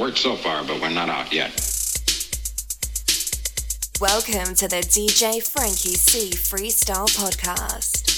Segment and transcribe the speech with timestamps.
[0.00, 1.50] Works so far, but we're not out yet.
[4.00, 8.08] Welcome to the DJ Frankie C Freestyle Podcast.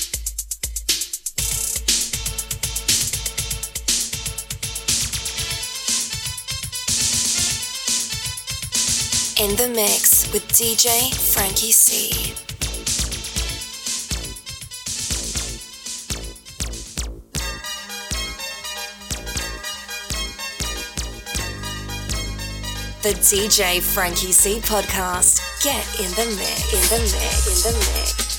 [9.42, 12.51] In the mix with DJ Frankie C.
[23.02, 25.40] The DJ Frankie C podcast.
[25.60, 28.31] Get in the mix, in the mix, in the mix.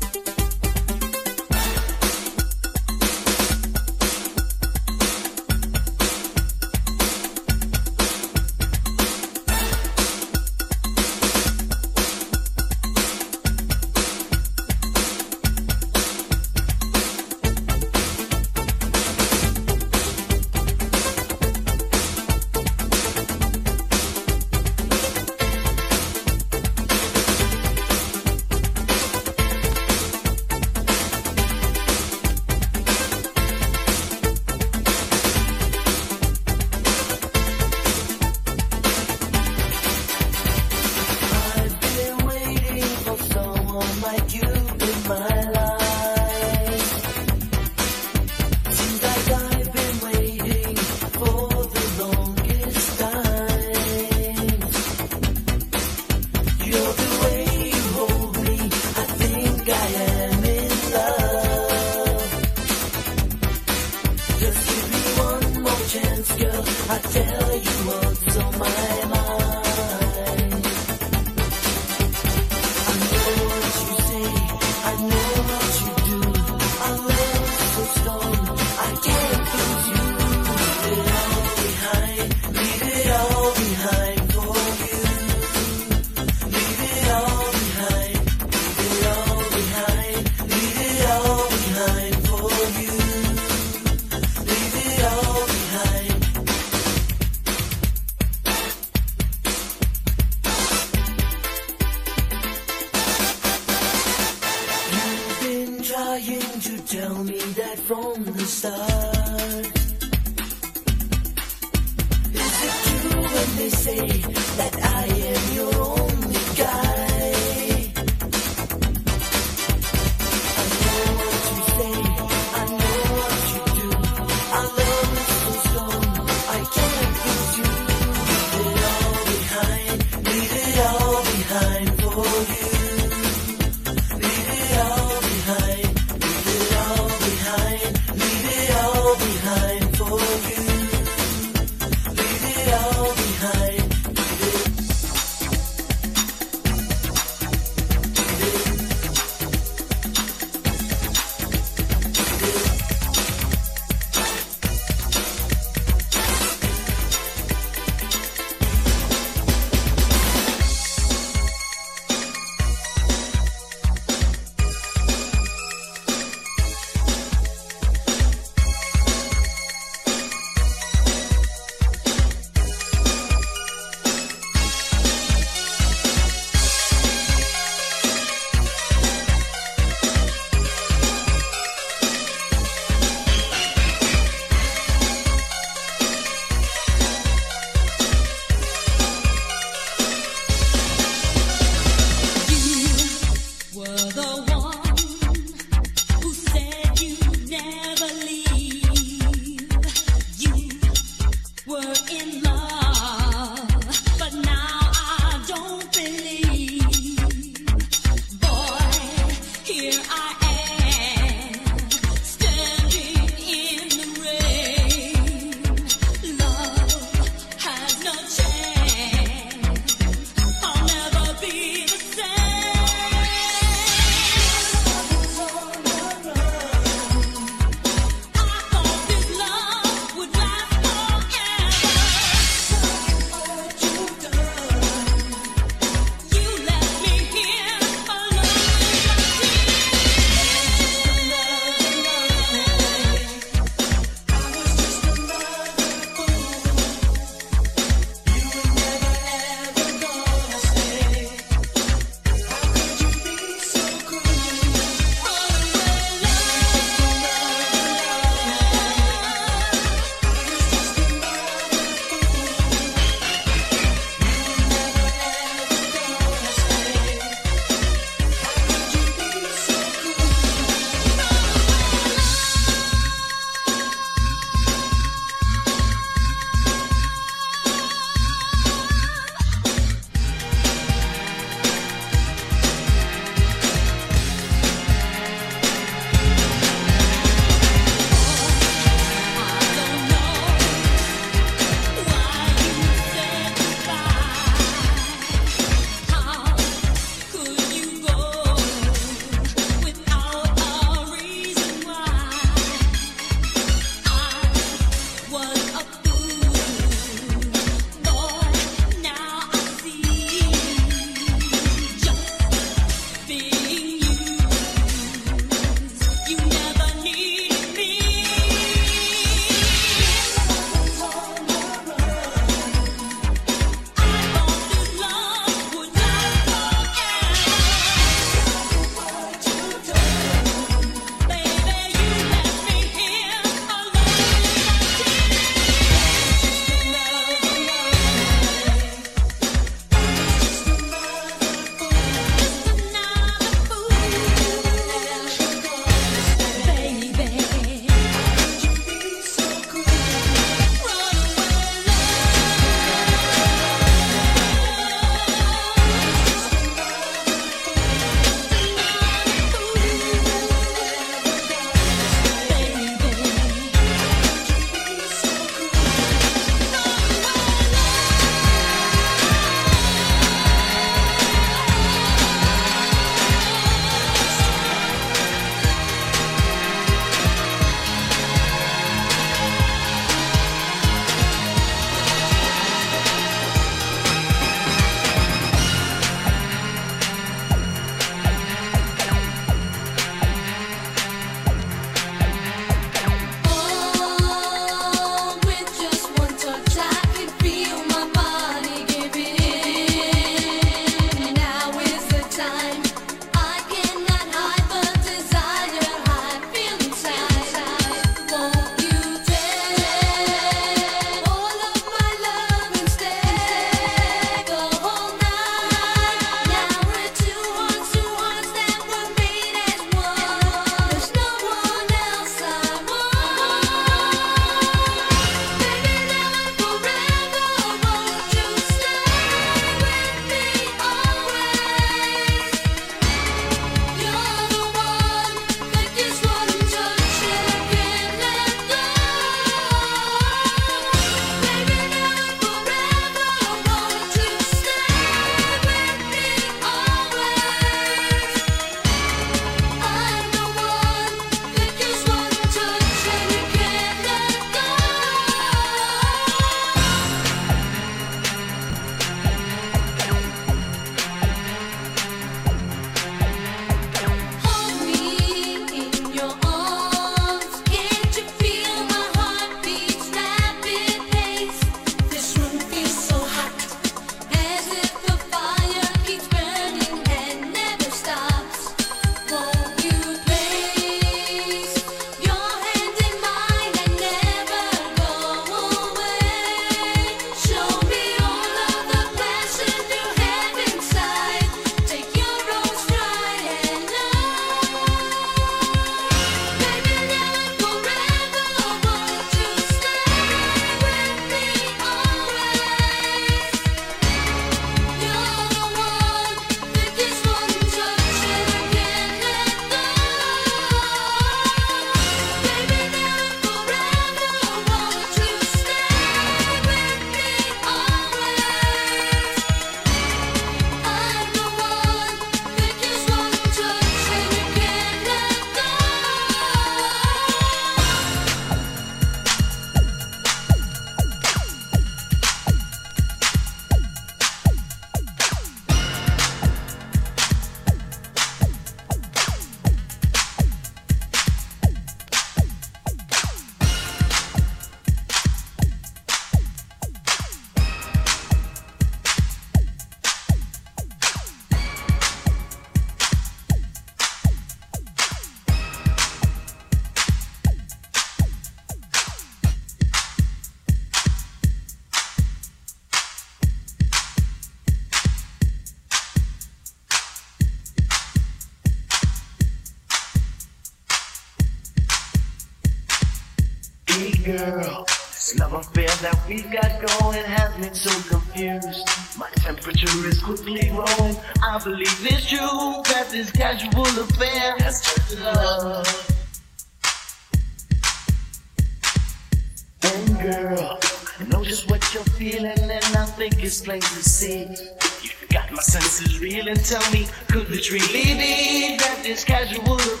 [599.11, 600.00] This casual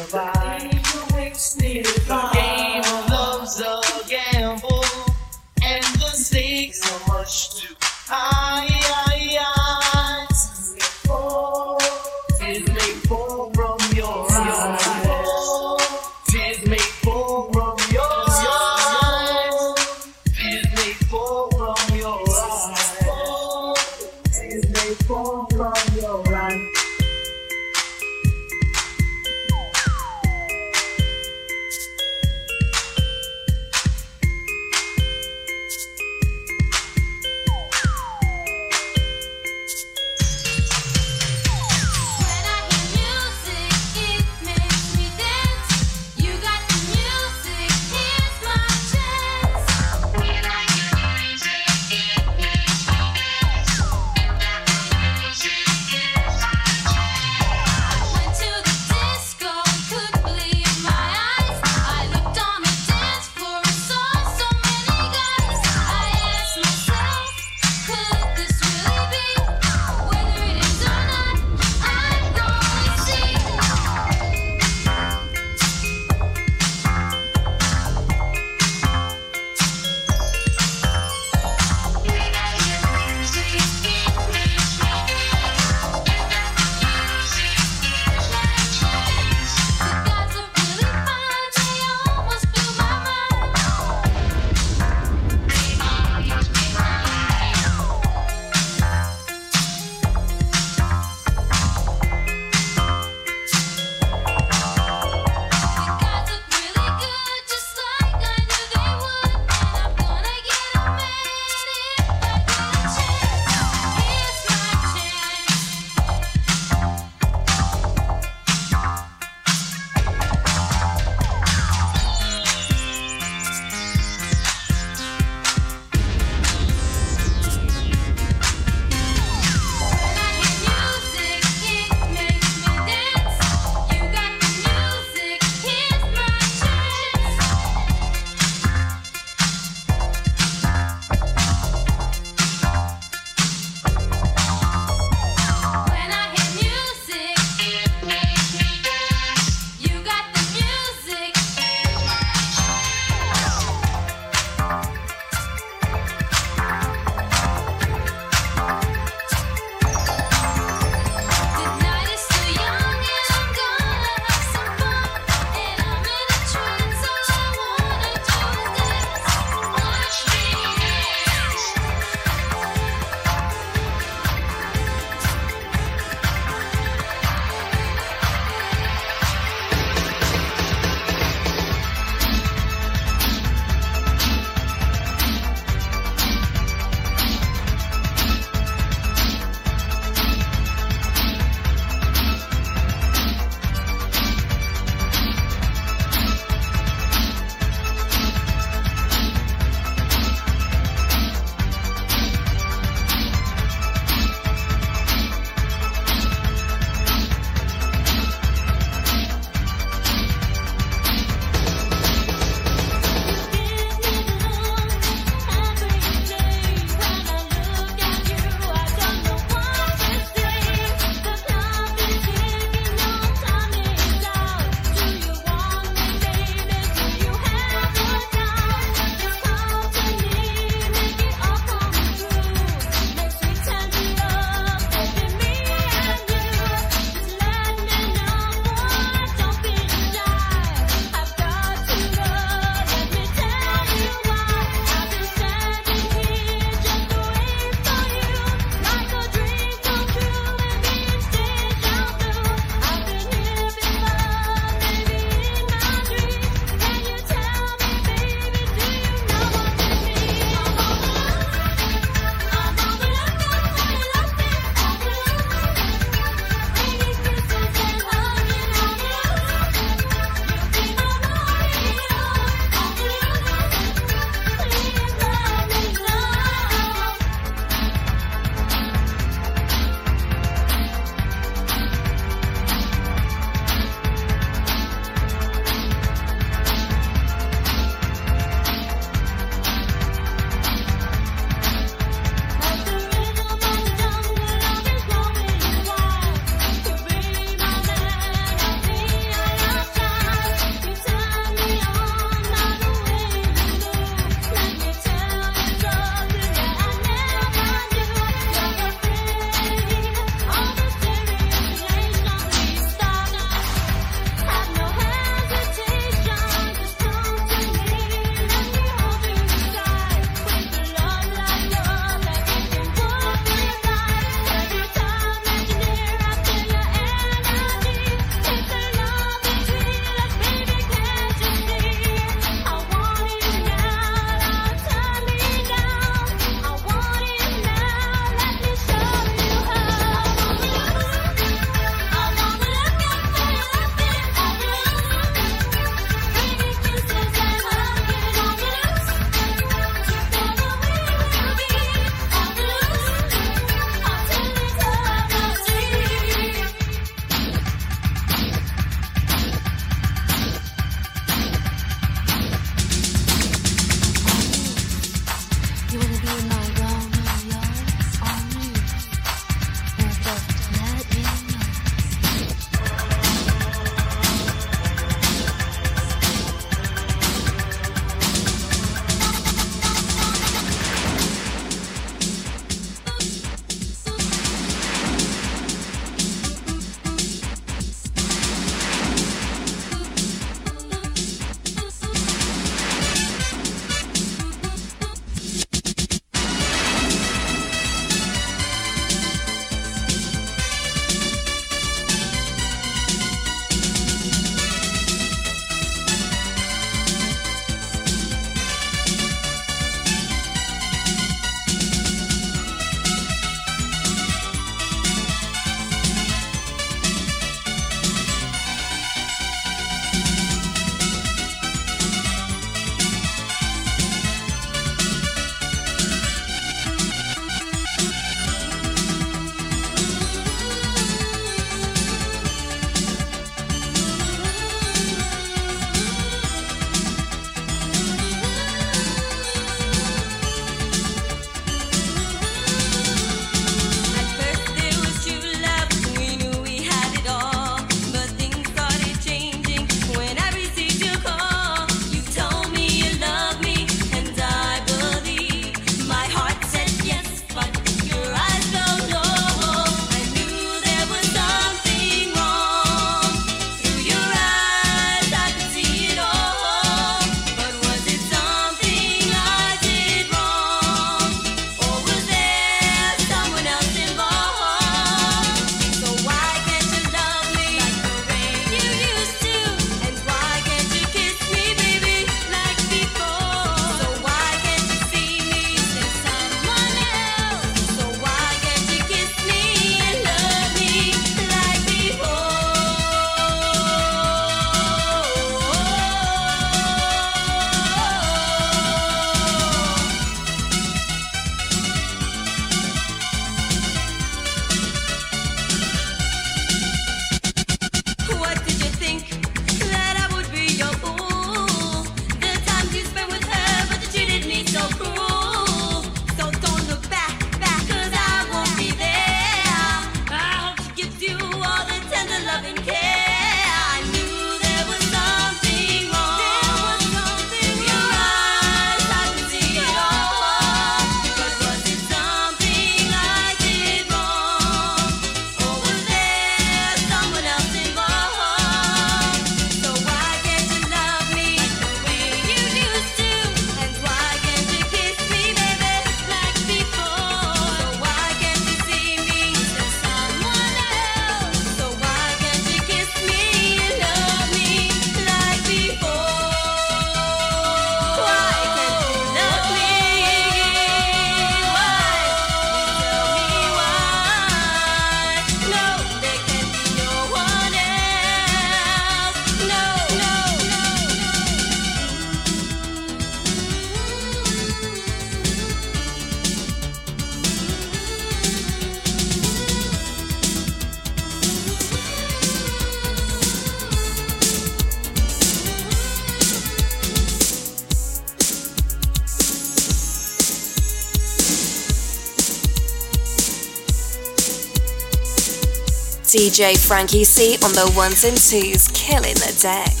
[596.31, 600.00] DJ Frankie C on the ones and twos, killing the decks.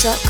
[0.00, 0.29] Sure